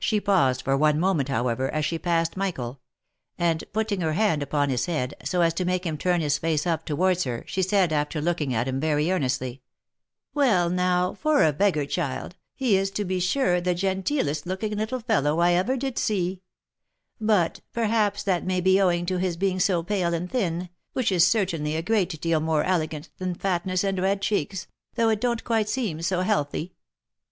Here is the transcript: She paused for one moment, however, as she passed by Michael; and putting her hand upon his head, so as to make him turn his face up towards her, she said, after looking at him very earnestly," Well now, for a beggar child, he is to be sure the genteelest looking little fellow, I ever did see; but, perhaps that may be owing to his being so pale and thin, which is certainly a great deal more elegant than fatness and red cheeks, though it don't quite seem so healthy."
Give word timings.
She 0.00 0.18
paused 0.18 0.62
for 0.62 0.76
one 0.76 0.98
moment, 0.98 1.28
however, 1.28 1.70
as 1.72 1.84
she 1.84 1.96
passed 1.96 2.34
by 2.34 2.40
Michael; 2.46 2.80
and 3.38 3.62
putting 3.72 4.00
her 4.00 4.14
hand 4.14 4.42
upon 4.42 4.68
his 4.68 4.86
head, 4.86 5.14
so 5.22 5.42
as 5.42 5.54
to 5.54 5.64
make 5.64 5.86
him 5.86 5.96
turn 5.96 6.20
his 6.20 6.38
face 6.38 6.66
up 6.66 6.84
towards 6.84 7.22
her, 7.22 7.44
she 7.46 7.62
said, 7.62 7.92
after 7.92 8.20
looking 8.20 8.52
at 8.52 8.66
him 8.66 8.80
very 8.80 9.12
earnestly," 9.12 9.62
Well 10.34 10.68
now, 10.70 11.14
for 11.14 11.44
a 11.44 11.52
beggar 11.52 11.86
child, 11.86 12.34
he 12.52 12.76
is 12.76 12.90
to 12.90 13.04
be 13.04 13.20
sure 13.20 13.60
the 13.60 13.76
genteelest 13.76 14.44
looking 14.44 14.76
little 14.76 14.98
fellow, 14.98 15.38
I 15.38 15.52
ever 15.52 15.76
did 15.76 15.98
see; 15.98 16.42
but, 17.20 17.60
perhaps 17.72 18.24
that 18.24 18.42
may 18.44 18.60
be 18.60 18.80
owing 18.80 19.06
to 19.06 19.18
his 19.18 19.36
being 19.36 19.60
so 19.60 19.84
pale 19.84 20.12
and 20.14 20.28
thin, 20.28 20.68
which 20.94 21.12
is 21.12 21.24
certainly 21.24 21.76
a 21.76 21.80
great 21.80 22.20
deal 22.20 22.40
more 22.40 22.64
elegant 22.64 23.10
than 23.18 23.36
fatness 23.36 23.84
and 23.84 24.00
red 24.00 24.20
cheeks, 24.20 24.66
though 24.96 25.10
it 25.10 25.20
don't 25.20 25.44
quite 25.44 25.68
seem 25.68 26.02
so 26.02 26.22
healthy." 26.22 26.74